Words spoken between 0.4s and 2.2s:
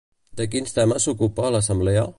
quins temes s'ocupava l'assemblea?